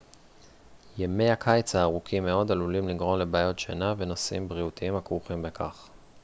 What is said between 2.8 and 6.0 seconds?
לגרום לבעיות שינה ונושאים בריאותיים הכרוכים בכך